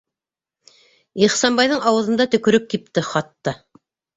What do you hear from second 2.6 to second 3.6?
кипте хатта.